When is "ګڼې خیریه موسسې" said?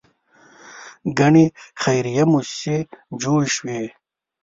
1.17-2.77